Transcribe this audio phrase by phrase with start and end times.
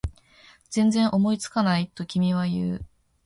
[0.71, 1.87] 全然思いつかない？
[1.93, 2.85] と君は言う